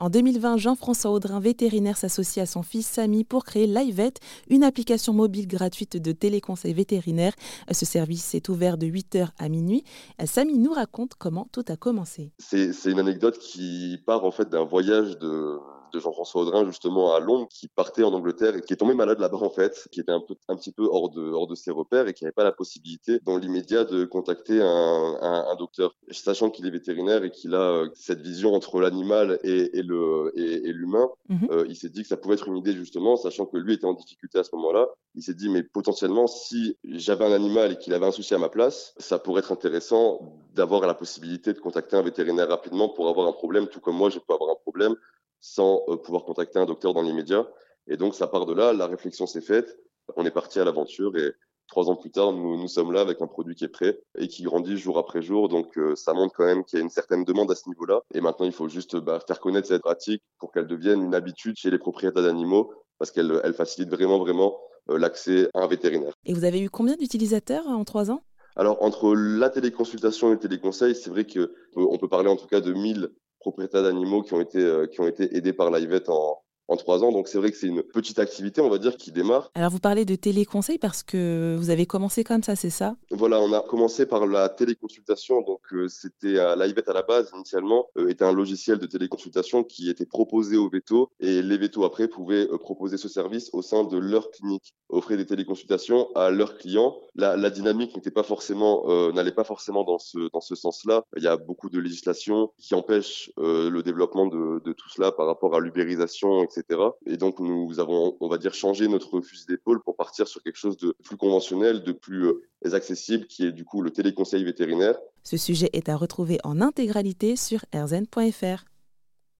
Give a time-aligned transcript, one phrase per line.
[0.00, 4.14] En 2020, Jean-François Audrin, vétérinaire, s'associe à son fils Samy pour créer LiveVet,
[4.48, 7.32] une application mobile gratuite de téléconseil vétérinaire.
[7.72, 9.82] Ce service est ouvert de 8h à minuit.
[10.24, 12.30] Samy nous raconte comment tout a commencé.
[12.38, 15.58] C'est une anecdote qui part en fait d'un voyage de
[15.92, 19.18] de Jean-François Audrin justement à Londres qui partait en Angleterre et qui est tombé malade
[19.18, 21.70] là-bas en fait, qui était un peu un petit peu hors de hors de ses
[21.70, 26.50] repères et qui n'avait pas la possibilité dans l'immédiat de contacter un, un, docteur, sachant
[26.50, 30.72] qu'il est vétérinaire et qu'il a euh, cette vision entre l'animal et, et, le et,
[30.72, 31.08] l'humain.
[31.28, 31.48] Mhm.
[31.50, 33.86] Euh, il s'est dit que ça pouvait être une idée justement, sachant que lui était
[33.86, 34.86] en difficulté à ce moment-là.
[35.14, 38.38] Il s'est dit mais potentiellement si j'avais un animal et qu'il avait un souci à
[38.38, 40.20] ma place, ça pourrait être intéressant
[40.54, 44.10] d'avoir la possibilité de contacter un vétérinaire rapidement pour avoir un problème, tout comme moi
[44.10, 44.94] je peux avoir un problème
[45.40, 47.48] sans euh, pouvoir contacter un docteur dans l'immédiat.
[47.86, 49.78] Et donc, ça part de là, la réflexion s'est faite,
[50.16, 51.32] on est parti à l'aventure et
[51.68, 54.26] trois ans plus tard, nous, nous sommes là avec un produit qui est prêt et
[54.26, 55.48] qui grandit jour après jour.
[55.48, 58.00] Donc, euh, ça montre quand même qu'il y a une certaine demande à ce niveau-là.
[58.14, 61.56] Et maintenant, il faut juste bah, faire connaître cette pratique pour qu'elle devienne une habitude
[61.56, 64.58] chez les propriétaires d'animaux parce qu'elle elle facilite vraiment, vraiment
[64.90, 66.14] euh, l'accès à un vétérinaire.
[66.24, 68.22] Et vous avez eu combien d'utilisateurs en trois ans?
[68.56, 71.46] Alors, entre la téléconsultation et le téléconseil, c'est vrai qu'on
[71.76, 75.00] on peut parler en tout cas de 1000 propriétaires d'animaux qui ont été euh, qui
[75.00, 77.10] ont été aidés par l'IVET en en trois ans.
[77.12, 79.50] Donc c'est vrai que c'est une petite activité, on va dire, qui démarre.
[79.54, 82.96] Alors vous parlez de téléconseil parce que vous avez commencé comme ça, c'est ça?
[83.18, 85.42] Voilà, on a commencé par la téléconsultation.
[85.42, 89.64] Donc euh, c'était à l'IVET à la base, initialement, euh, était un logiciel de téléconsultation
[89.64, 93.60] qui était proposé aux vétos et les vétos après pouvaient euh, proposer ce service au
[93.60, 96.96] sein de leur clinique, offrir des téléconsultations à leurs clients.
[97.16, 101.02] La, la dynamique n'était pas forcément, n'allait pas forcément dans ce dans ce sens-là.
[101.16, 105.26] Il y a beaucoup de législation qui empêche le développement de, de tout cela par
[105.26, 106.80] rapport à l'ubérisation, etc.
[107.06, 110.58] Et donc nous avons, on va dire, changé notre fusil d'épaule pour partir sur quelque
[110.58, 112.32] chose de plus conventionnel, de plus
[112.66, 114.96] euh, accessible, qui est du coup le téléconseil vétérinaire.
[115.24, 118.64] Ce sujet est à retrouver en intégralité sur rzn.fr.